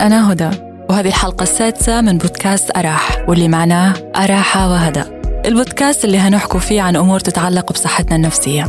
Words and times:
أنا 0.00 0.32
هدى 0.32 0.50
وهذه 0.90 1.08
الحلقة 1.08 1.42
السادسة 1.42 2.00
من 2.00 2.18
بودكاست 2.18 2.76
أراح 2.76 3.24
واللي 3.28 3.48
معناه 3.48 3.94
أراحة 4.16 4.70
وهدى. 4.70 5.02
البودكاست 5.46 6.04
اللي 6.04 6.18
هنحكوا 6.18 6.60
فيه 6.60 6.82
عن 6.82 6.96
أمور 6.96 7.20
تتعلق 7.20 7.72
بصحتنا 7.72 8.16
النفسية. 8.16 8.64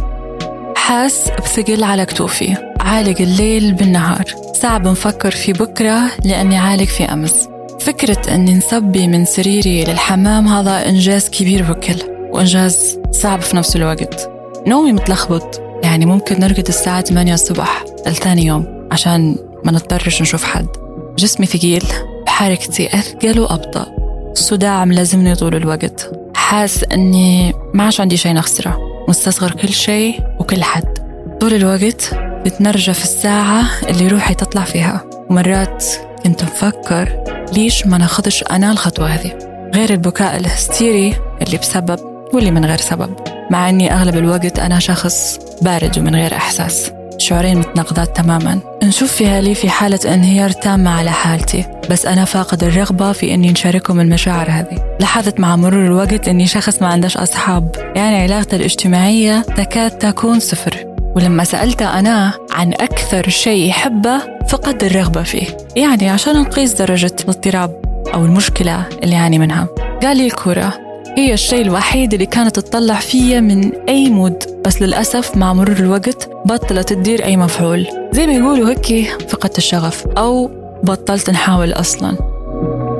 حاس 0.75 1.29
بثقل 1.37 1.83
على 1.83 2.05
كتوفي 2.05 2.55
عالق 2.79 3.21
الليل 3.21 3.73
بالنهار. 3.73 4.23
صعب 4.53 4.87
نفكر 4.87 5.31
في 5.31 5.53
بكرة 5.53 6.01
لأني 6.25 6.57
عالق 6.57 6.83
في 6.83 7.03
أمس. 7.03 7.49
فكرة 7.79 8.33
أني 8.35 8.57
نصبي 8.57 9.07
من 9.07 9.25
سريري 9.25 9.83
للحمام 9.83 10.47
هذا 10.47 10.89
إنجاز 10.89 11.29
كبير 11.29 11.63
بكل 11.63 12.01
وإنجاز 12.31 12.99
صعب 13.11 13.41
في 13.41 13.57
نفس 13.57 13.75
الوقت. 13.75 14.29
نومي 14.67 14.91
متلخبط 14.91 15.61
يعني 15.83 16.05
ممكن 16.05 16.39
نرقد 16.39 16.67
الساعة 16.67 17.01
8 17.01 17.33
الصبح 17.33 17.83
الثاني 18.07 18.45
يوم 18.45 18.87
عشان 18.91 19.35
ما 19.63 19.71
نضطرش 19.71 20.21
نشوف 20.21 20.43
حد. 20.43 20.88
جسمي 21.19 21.45
ثقيل 21.45 21.83
حركتي 22.27 22.87
أثقل 22.99 23.39
وأبطأ 23.39 23.85
الصداع 24.31 24.85
ملازمني 24.85 25.35
طول 25.35 25.55
الوقت. 25.55 26.11
حاس 26.35 26.83
أني 26.83 27.53
ما 27.73 27.83
عادش 27.83 28.01
عندي 28.01 28.17
شيء 28.17 28.33
نخسرة. 28.33 28.79
مستصغر 29.07 29.51
كل 29.51 29.69
شيء 29.69 30.19
وكل 30.39 30.63
حد. 30.63 30.97
طول 31.39 31.53
الوقت 31.53 32.13
بتنرجى 32.45 32.93
في 32.93 33.03
الساعة 33.03 33.65
اللي 33.89 34.07
روحي 34.07 34.33
تطلع 34.33 34.63
فيها. 34.63 35.05
ومرات 35.29 35.85
كنت 36.23 36.43
مفكر 36.43 37.23
ليش 37.53 37.87
ما 37.87 37.97
ناخدش 37.97 38.43
أنا 38.43 38.71
الخطوة 38.71 39.07
هذه؟ 39.07 39.37
غير 39.75 39.89
البكاء 39.89 40.37
الهستيري 40.37 41.15
اللي 41.41 41.57
بسبب 41.57 41.99
واللي 42.33 42.51
من 42.51 42.65
غير 42.65 42.77
سبب. 42.77 43.15
مع 43.51 43.69
أني 43.69 43.93
أغلب 43.93 44.17
الوقت 44.17 44.59
أنا 44.59 44.79
شخص 44.79 45.39
بارد 45.61 45.97
ومن 45.99 46.15
غير 46.15 46.35
إحساس. 46.35 46.91
شعورين 47.29 47.57
متناقضات 47.57 48.17
تماما. 48.17 48.59
نشوف 48.83 49.11
فيها 49.11 49.41
لي 49.41 49.55
في 49.55 49.69
حالة 49.69 49.99
انهيار 50.13 50.49
تامة 50.49 50.91
على 50.91 51.11
حالتي. 51.11 51.65
بس 51.89 52.05
أنا 52.05 52.25
فاقد 52.25 52.63
الرغبة 52.63 53.11
في 53.11 53.33
أني 53.33 53.51
نشاركهم 53.51 53.99
المشاعر 53.99 54.49
هذه. 54.49 54.95
لاحظت 54.99 55.39
مع 55.39 55.55
مرور 55.55 55.85
الوقت 55.85 56.27
أني 56.27 56.47
شخص 56.47 56.81
ما 56.81 56.87
عندش 56.87 57.17
أصحاب. 57.17 57.75
يعني 57.95 58.23
علاقتي 58.23 58.55
الاجتماعية 58.55 59.41
تكاد 59.41 59.91
تكون 59.91 60.39
صفر. 60.39 60.85
ولما 61.15 61.43
سألت 61.43 61.81
أنا 61.81 62.33
عن 62.51 62.73
أكثر 62.73 63.29
شيء 63.29 63.69
يحبه 63.69 64.21
فقد 64.49 64.83
الرغبة 64.83 65.23
فيه. 65.23 65.57
يعني 65.75 66.09
عشان 66.09 66.41
نقيس 66.41 66.73
درجة 66.73 67.15
الاضطراب 67.23 67.81
أو 68.13 68.25
المشكلة 68.25 68.85
اللي 69.03 69.15
يعاني 69.15 69.39
منها. 69.39 69.67
قال 70.03 70.17
لي 70.17 70.25
الكورة 70.25 70.73
هي 71.17 71.33
الشيء 71.33 71.61
الوحيد 71.61 72.13
اللي 72.13 72.25
كانت 72.25 72.59
تطلع 72.59 72.95
فيا 72.95 73.39
من 73.39 73.71
أي 73.89 74.09
مود. 74.09 74.43
بس 74.69 74.81
للأسف 74.81 75.37
مع 75.37 75.53
مرور 75.53 75.77
الوقت 75.77 76.29
بطلت 76.45 76.93
تدير 76.93 77.25
أي 77.25 77.37
مفعول. 77.37 77.87
زي 78.11 78.27
ما 78.27 78.33
يقولوا 78.33 78.69
هيك 78.69 79.09
فقدت 79.29 79.57
الشغف 79.57 80.07
أو 80.07 80.51
بطلت 80.83 81.29
نحاول 81.29 81.71
أصلا. 81.71 82.17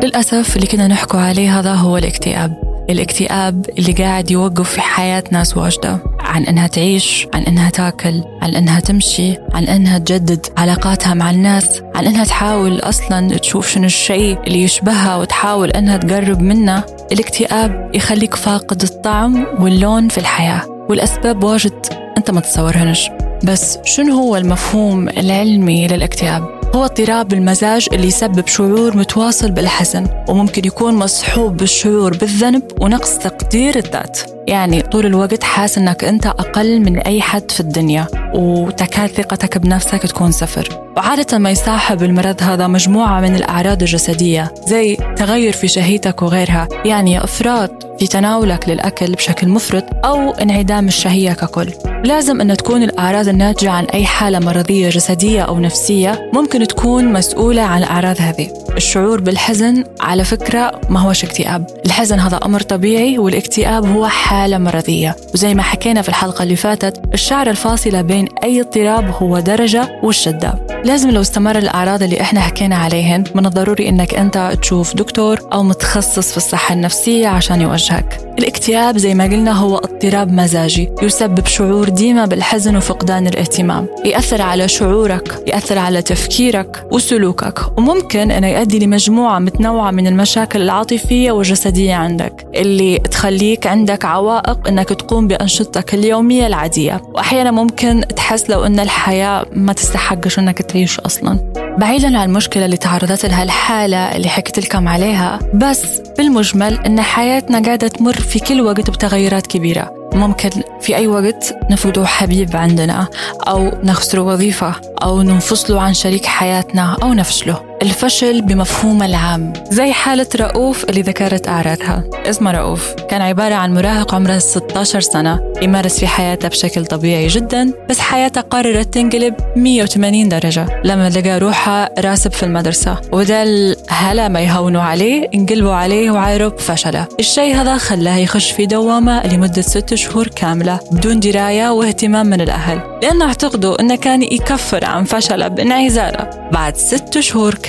للأسف 0.04 0.56
اللي 0.56 0.68
كنا 0.68 0.88
نحكو 0.88 1.18
عليه 1.18 1.60
هذا 1.60 1.74
هو 1.74 1.98
الاكتئاب. 1.98 2.54
الاكتئاب 2.90 3.70
اللي 3.80 3.92
قاعد 3.92 4.32
يوقف 4.32 4.70
في 4.70 4.82
حياة 4.82 5.24
ناس 5.32 5.58
واجدة. 5.58 6.00
عن 6.20 6.44
إنها 6.44 6.68
تعيش 6.68 7.28
عن 7.34 7.42
إنها 7.42 7.70
تاكل 7.70 8.24
عن 8.42 8.56
إنها 8.56 8.80
تمشي 8.80 9.38
عن 9.54 9.64
إنها 9.64 9.98
تجدد 9.98 10.46
علاقاتها 10.58 11.14
مع 11.14 11.30
الناس 11.30 11.82
عن 11.96 12.06
إنها 12.06 12.24
تحاول 12.24 12.80
أصلا 12.80 13.38
تشوف 13.38 13.68
شنو 13.68 13.86
الشيء 13.86 14.40
اللي 14.48 14.64
يشبهها 14.64 15.16
وتحاول 15.16 15.70
إنها 15.72 15.98
تقرب 15.98 16.42
منه 16.42 16.84
الاكتئاب 17.12 17.92
يخليك 17.94 18.36
فاقد 18.36 18.82
الطعم 18.82 19.46
واللون 19.60 20.08
في 20.08 20.18
الحياة. 20.18 20.79
والأسباب 20.90 21.44
واجد 21.44 21.86
أنت 22.18 22.32
ما 22.32 22.42
تتصورهنش. 22.42 23.10
بس 23.44 23.78
شنو 23.84 24.14
هو 24.14 24.38
المفهوم 24.38 25.10
العلمي 25.10 25.88
للاكتئاب؟ 25.88 26.60
هو 26.76 26.86
اضطراب 26.86 27.34
المزاج 27.34 27.88
اللي 27.94 28.08
يسبب 28.08 28.48
شعور 28.48 28.98
متواصل 28.98 29.52
بالحزن 29.52 30.08
وممكن 30.30 30.66
يكون 30.66 30.94
مصحوب 30.94 31.58
بالشعور 31.58 32.18
بالذنب 32.18 32.64
ونقص 32.82 33.18
تقدير 33.18 33.76
الذات. 33.76 34.20
يعني 34.48 34.82
طول 34.82 35.06
الوقت 35.06 35.44
حاس 35.44 35.78
إنك 35.78 36.04
أنت 36.04 36.26
أقل 36.26 36.80
من 36.80 36.98
أي 36.98 37.22
حد 37.22 37.52
في 37.52 37.60
الدنيا. 37.60 38.08
وتكاد 38.34 39.10
ثقتك 39.10 39.58
بنفسك 39.58 40.02
تكون 40.02 40.32
صفر. 40.32 40.90
وعادة 40.98 41.38
ما 41.38 41.52
يصاحب 41.52 42.04
المرض 42.04 42.44
هذا 42.44 42.68
مجموعة 42.68 43.22
من 43.22 43.36
الأعراض 43.36 43.82
الجسدية 43.82 44.54
زي 44.68 44.96
تغير 44.96 45.54
في 45.54 45.68
شهيتك 45.68 46.22
وغيرها 46.22 46.68
يعني 46.86 47.24
إفراط 47.24 48.00
في 48.00 48.08
تناولك 48.08 48.70
للأكل 48.70 49.12
بشكل 49.12 49.48
مفرط 49.48 49.84
أو 50.06 50.32
انعدام 50.32 50.88
الشهية 50.88 51.34
ككل. 51.34 51.70
لازم 52.04 52.42
أن 52.42 52.58
تكون 52.58 52.84
الأعراض 52.84 53.28
الناتجة 53.28 53.72
عن 53.72 53.86
أي 53.86 54.06
حالة 54.06 54.40
مرضية 54.40 54.90
جسدية 54.90 55.42
أو 55.42 55.60
نفسية 55.60 56.30
ممكن 56.34 56.68
تكون 56.68 57.14
مسؤولة 57.14 57.62
عن 57.62 57.84
الأعراض 57.84 58.16
هذه. 58.20 58.50
الشعور 58.78 59.22
بالحزن 59.22 59.84
على 60.02 60.24
فكرة 60.24 60.82
ما 60.90 61.00
هوش 61.00 61.24
اكتئاب. 61.24 61.68
الحزن 61.86 62.20
هذا 62.20 62.40
أمر 62.46 62.62
طبيعي 62.62 63.18
والاكتئاب 63.18 63.86
هو 63.86 64.08
حالة 64.08 64.58
مرضية. 64.58 65.16
وزي 65.34 65.54
ما 65.54 65.64
حكينا 65.64 66.02
في 66.02 66.10
الحلقة 66.10 66.44
اللي 66.44 66.56
فاتت 66.56 67.02
الشعر 67.14 67.50
الفاصلة 67.50 68.02
بين 68.02 68.19
أي 68.44 68.62
اضطراب 68.62 69.10
هو 69.10 69.40
درجة 69.40 70.00
والشدة 70.04 70.54
لازم 70.86 71.12
لو 71.12 71.22
استمر 71.22 71.58
الأعراض 71.58 72.04
اللي 72.04 72.22
إحنا 72.22 72.40
حكينا 72.40 72.76
عليهن 72.76 73.24
من 73.36 73.46
الضروري 73.46 73.90
إنك 73.90 74.14
أنت 74.14 74.58
تشوف 74.62 74.96
دكتور 74.96 75.40
أو 75.54 75.64
متخصص 75.64 76.32
في 76.32 76.38
الصحة 76.38 76.74
النفسية 76.74 77.28
عشان 77.28 77.62
يوجهك. 77.62 78.20
الاكتئاب 78.40 78.98
زي 78.98 79.14
ما 79.14 79.24
قلنا 79.24 79.52
هو 79.52 79.82
اضطراب 80.04 80.32
مزاجي 80.34 80.90
يسبب 81.02 81.46
شعور 81.46 81.90
ديما 81.90 82.26
بالحزن 82.26 82.76
وفقدان 82.76 83.28
الاهتمام. 83.28 83.88
يأثر 84.06 84.42
على 84.42 84.68
شعورك 84.68 85.44
يأثر 85.48 85.78
على 85.78 86.02
تفكيرك 86.02 86.88
وسلوكك 86.92 87.78
وممكن 87.78 88.32
أنه 88.32 88.48
يؤدي 88.48 88.80
لمجموعة 88.80 89.40
متنوعة 89.40 89.92
من 89.92 90.08
المشاكل 90.08 90.62
العاطفية 90.62 91.32
والجسدية 91.32 91.96
عندك 91.96 92.48
اللي 92.56 93.00
تخليك 93.00 93.68
عندك 93.68 94.06
عوائق 94.06 94.68
أنك 94.68 94.90
تقوم 94.90 95.28
بأنشطتك 95.28 95.94
اليومية 95.94 96.48
العادية. 96.48 97.02
وأحيانا 97.14 97.52
ممكن 97.52 98.04
تحس 98.16 98.50
لو 98.50 98.66
أن 98.66 98.80
الحياة 98.80 99.46
ما 99.54 99.74
تستحقش 99.74 100.40
أنك 100.40 100.62
تعيش 100.62 101.00
أصلا. 101.00 101.69
بعيدا 101.78 102.18
عن 102.18 102.30
المشكلة 102.30 102.66
اللي 102.66 102.78
تعرضت 102.78 103.26
لها 103.26 103.44
الحالة 103.44 104.16
اللي 104.16 104.30
حكيت 104.30 104.60
لكم 104.60 104.88
عليها 104.88 105.40
بس 105.54 106.00
بالمجمل 106.18 106.80
أن 106.86 107.02
حياتنا 107.02 107.62
قاعدة 107.62 107.88
تمر 107.88 108.14
في 108.14 108.40
كل 108.40 108.62
وقت 108.62 108.90
بتغيرات 108.90 109.48
كبيرة. 109.48 110.10
ممكن 110.14 110.50
في 110.82 110.96
أي 110.96 111.08
وقت 111.08 111.56
نفقدوا 111.72 112.06
حبيب 112.06 112.56
عندنا 112.56 113.08
أو 113.48 113.72
نخسروا 113.84 114.34
وظيفة 114.34 114.76
أو 115.04 115.22
ننفصلوا 115.22 115.82
عن 115.82 115.94
شريك 115.94 116.26
حياتنا 116.26 116.98
أو 117.04 117.14
نفشله. 117.14 117.69
الفشل 117.82 118.42
بمفهوم 118.42 119.04
العام 119.04 119.54
زي 119.70 119.92
حالة 119.92 120.28
رؤوف 120.36 120.84
اللي 120.84 121.02
ذكرت 121.02 121.48
أعراضها. 121.48 122.04
اسمه 122.26 122.52
رؤوف. 122.52 122.94
كان 123.10 123.22
عبارة 123.22 123.56
عن 123.56 123.74
مراهق 123.74 124.16
عمره 124.16 124.38
16 124.38 125.00
سنة 125.00 125.40
يمارس 125.62 126.00
في 126.00 126.08
حياته 126.08 126.48
بشكل 126.48 126.86
طبيعي 126.86 127.28
جدا 127.28 127.74
بس 127.90 128.00
حياته 128.00 128.42
قررت 128.42 128.94
تنقلب 128.94 129.34
180 129.56 130.30
درجة. 130.30 130.82
لما 130.84 131.10
لقى 131.10 131.40
روحه 131.40 131.90
راسب 132.00 132.32
في 132.32 132.44
المدرسة 132.44 132.98
وده 133.12 133.76
هلا 133.90 134.28
ما 134.28 134.40
يهونوا 134.40 134.82
عليه 134.82 135.30
انقلبوا 135.36 135.74
عليه 135.74 136.12
وعايروا 136.12 136.50
بفشله 136.50 137.08
الشيء 137.20 137.56
هذا 137.56 137.78
خلاه 137.78 138.18
يخش 138.18 138.52
في 138.52 138.66
دوامة 138.66 139.28
لمدة 139.28 139.62
ست 139.62 139.94
شهور 139.94 140.28
كاملة 140.28 140.80
بدون 140.92 141.20
دراية 141.20 141.70
واهتمام 141.70 142.26
من 142.26 142.42
الأهل. 142.42 142.82
لأنه 143.04 143.26
اعتقدوا 143.26 143.82
أنه 143.82 143.96
كان 143.96 144.22
يكفر 144.24 144.86
عن 144.86 145.04
فشله 145.04 145.48
بانعزاله. 145.48 146.30
بعد 146.52 146.78
ست 146.78 147.20
شهور 147.20 147.54
كاملة 147.54 147.69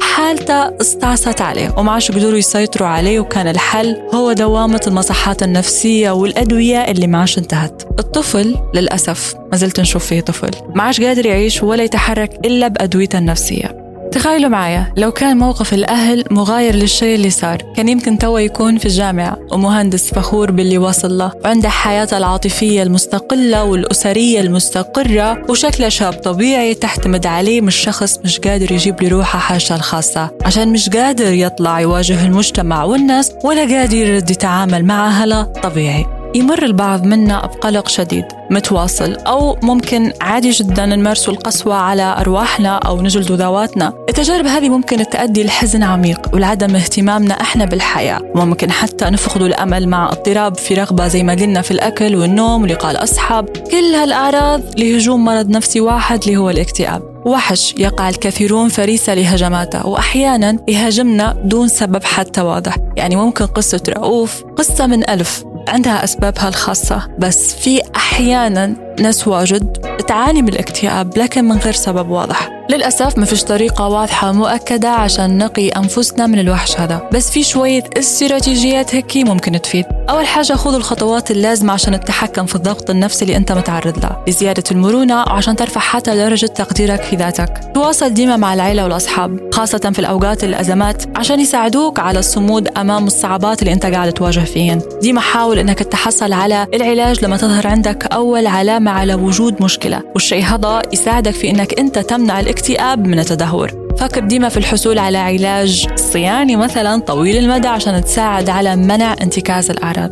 حالته 0.00 0.80
استعصت 0.80 1.40
عليه 1.40 1.74
وما 1.78 1.92
عادش 1.92 2.10
قدروا 2.10 2.38
يسيطروا 2.38 2.88
عليه 2.88 3.20
وكان 3.20 3.48
الحل 3.48 3.96
هو 4.14 4.32
دوامة 4.32 4.80
المصحات 4.86 5.42
النفسية 5.42 6.10
والأدوية 6.10 6.78
اللي 6.78 7.06
ما 7.06 7.18
عادش 7.18 7.38
انتهت. 7.38 7.82
الطفل 7.98 8.56
للأسف 8.74 9.34
ما 9.52 9.56
زلت 9.56 9.80
نشوف 9.80 10.06
فيه 10.06 10.20
طفل. 10.20 10.50
ما 10.74 10.82
عادش 10.82 11.00
قادر 11.00 11.26
يعيش 11.26 11.62
ولا 11.62 11.84
يتحرك 11.84 12.46
إلا 12.46 12.68
بأدويته 12.68 13.18
النفسية. 13.18 13.81
تخيلوا 14.12 14.48
معايا 14.50 14.92
لو 14.96 15.12
كان 15.12 15.36
موقف 15.36 15.74
الأهل 15.74 16.24
مغاير 16.30 16.74
للشيء 16.74 17.14
اللي 17.14 17.30
صار. 17.30 17.62
كان 17.76 17.88
يمكن 17.88 18.18
توا 18.18 18.40
يكون 18.40 18.78
في 18.78 18.86
الجامعة 18.86 19.38
ومهندس 19.52 20.14
فخور 20.14 20.50
باللي 20.50 20.78
وصل 20.78 21.18
له 21.18 21.32
وعنده 21.44 21.68
حياته 21.68 22.18
العاطفية 22.18 22.82
المستقلة 22.82 23.64
والأسرية 23.64 24.40
المستقرة 24.40 25.42
وشكله 25.50 25.88
شاب 25.88 26.12
طبيعي 26.12 26.74
تعتمد 26.74 27.26
عليه 27.26 27.60
مش 27.60 27.76
شخص 27.76 28.18
مش 28.24 28.38
قادر 28.40 28.72
يجيب 28.72 29.02
لروحه 29.02 29.38
حاجته 29.38 29.74
الخاصة. 29.74 30.30
عشان 30.44 30.72
مش 30.72 30.88
قادر 30.88 31.32
يطلع 31.32 31.80
يواجه 31.80 32.26
المجتمع 32.26 32.84
والناس 32.84 33.32
ولا 33.44 33.60
قادر 33.76 34.06
يتعامل 34.14 34.84
مع 34.84 35.06
أهله 35.08 35.42
طبيعي. 35.42 36.06
يمر 36.34 36.62
البعض 36.62 37.04
منا 37.06 37.46
بقلق 37.46 37.88
شديد. 37.88 38.24
متواصل 38.52 39.14
أو 39.14 39.58
ممكن 39.62 40.12
عادي 40.20 40.50
جدا 40.50 40.86
نمارسوا 40.86 41.32
القسوة 41.34 41.74
على 41.74 42.16
أرواحنا 42.18 42.76
أو 42.76 43.02
نجلد 43.02 43.32
ذواتنا. 43.32 43.92
التجارب 44.08 44.46
هذه 44.46 44.68
ممكن 44.68 45.10
تؤدي 45.10 45.44
لحزن 45.44 45.82
عميق 45.82 46.30
ولعدم 46.32 46.76
اهتمامنا 46.76 47.40
إحنا 47.40 47.64
بالحياة. 47.64 48.20
وممكن 48.34 48.70
حتى 48.70 49.04
نفقد 49.04 49.42
الأمل 49.42 49.88
مع 49.88 50.08
اضطراب 50.08 50.56
في 50.56 50.74
رغبة 50.74 51.08
زي 51.08 51.22
ما 51.22 51.32
قلنا 51.32 51.62
في 51.62 51.70
الأكل 51.70 52.16
والنوم 52.16 52.62
ولقاء 52.62 52.90
الأصحاب. 52.90 53.48
كل 53.48 53.94
هالأعراض 53.94 54.60
لهجوم 54.78 55.24
مرض 55.24 55.48
نفسي 55.48 55.80
واحد 55.80 56.22
اللي 56.22 56.36
هو 56.36 56.50
الاكتئاب. 56.50 57.02
وحش 57.26 57.74
يقع 57.78 58.08
الكثيرون 58.08 58.68
فريسة 58.68 59.14
لهجماته 59.14 59.86
وأحيانا 59.86 60.58
يهاجمنا 60.68 61.36
دون 61.44 61.68
سبب 61.68 62.04
حتى 62.04 62.40
واضح. 62.40 62.76
يعني 62.96 63.16
ممكن 63.16 63.46
قصة 63.46 63.82
رؤوف 63.88 64.44
قصة 64.56 64.86
من 64.86 65.10
ألف. 65.10 65.44
عندها 65.68 66.04
أسبابها 66.04 66.48
الخاصة 66.48 67.08
بس 67.18 67.54
في 67.54 67.80
أحيانا 67.96 68.74
ناس 69.00 69.28
واجد 69.28 69.76
تعاني 70.08 70.42
من 70.42 70.48
الاكتئاب 70.48 71.18
لكن 71.18 71.44
من 71.44 71.58
غير 71.58 71.72
سبب 71.72 72.10
واضح. 72.10 72.48
للأسف 72.70 73.18
ما 73.18 73.24
فيش 73.24 73.44
طريقة 73.44 73.88
واضحة 73.88 74.32
مؤكدة 74.32 74.88
عشان 74.88 75.38
نقي 75.38 75.68
أنفسنا 75.68 76.26
من 76.26 76.38
الوحش 76.38 76.80
هذا. 76.80 77.08
بس 77.12 77.30
في 77.30 77.42
شوية 77.42 77.84
استراتيجيات 77.98 78.94
هيك 78.94 79.16
ممكن 79.16 79.60
تفيد. 79.62 79.84
أول 80.10 80.26
حاجة 80.26 80.52
خذوا 80.52 80.76
الخطوات 80.76 81.30
اللازمة 81.30 81.72
عشان 81.72 82.00
تتحكم 82.00 82.46
في 82.46 82.54
الضغط 82.54 82.90
النفسي 82.90 83.24
اللي 83.24 83.36
أنت 83.36 83.52
متعرض 83.52 83.98
له. 83.98 84.16
لزيادة 84.28 84.62
المرونة 84.70 85.22
وعشان 85.22 85.56
ترفع 85.56 85.80
حتى 85.80 86.16
درجة 86.16 86.46
تقديرك 86.46 87.02
في 87.02 87.16
ذاتك. 87.16 87.60
تواصل 87.74 88.14
ديما 88.14 88.36
مع 88.36 88.54
العيلة 88.54 88.84
والأصحاب 88.84 89.54
خاصة 89.54 89.78
في 89.92 89.98
الأوقات 89.98 90.44
الأزمات 90.44 91.18
عشان 91.18 91.40
يساعدوك 91.40 91.98
على 91.98 92.18
الصمود 92.18 92.68
أمام 92.68 93.06
الصعوبات 93.06 93.62
اللي 93.62 93.72
أنت 93.72 93.86
قاعد 93.86 94.12
تواجه 94.12 94.40
فيهن. 94.40 94.82
ديما 95.02 95.20
حاول 95.20 95.58
أنك 95.58 95.78
تحصل 95.78 96.32
على 96.32 96.66
العلاج 96.74 97.24
لما 97.24 97.36
تظهر 97.36 97.66
عندك 97.66 98.06
أول 98.12 98.46
علامة 98.46 98.90
على 98.90 99.14
وجود 99.14 99.62
مشكلة. 99.62 100.02
والشيء 100.14 100.44
هذا 100.44 100.82
يساعدك 100.92 101.34
في 101.34 101.50
أنك 101.50 101.78
أنت 101.78 101.98
تمنع 101.98 102.40
الاكتئاب 102.40 103.06
من 103.06 103.18
التدهور. 103.18 103.81
فكر 103.98 104.20
ديما 104.20 104.48
في 104.48 104.56
الحصول 104.56 104.98
على 104.98 105.18
علاج 105.18 105.86
صياني 105.96 106.56
مثلا 106.56 107.00
طويل 107.00 107.36
المدى 107.36 107.68
عشان 107.68 108.04
تساعد 108.04 108.50
على 108.50 108.76
منع 108.76 109.16
انتكاس 109.22 109.70
الأعراض. 109.70 110.10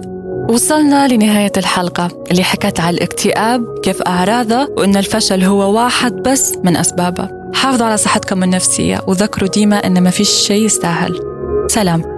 وصلنا 0.51 1.09
لنهاية 1.09 1.53
الحلقة 1.57 2.09
اللي 2.31 2.43
حكت 2.43 2.81
على 2.81 2.97
الاكتئاب 2.97 3.65
كيف 3.83 4.03
أعراضه 4.03 4.69
وإن 4.79 4.97
الفشل 4.97 5.45
هو 5.45 5.75
واحد 5.75 6.13
بس 6.13 6.55
من 6.65 6.77
أسبابه. 6.77 7.29
حافظوا 7.55 7.87
على 7.87 7.97
صحتكم 7.97 8.43
النفسية 8.43 9.01
وذكروا 9.07 9.49
ديما 9.49 9.87
إن 9.87 10.03
ما 10.03 10.11
فيش 10.11 10.31
شيء 10.31 10.65
يستاهل. 10.65 11.21
سلام. 11.69 12.10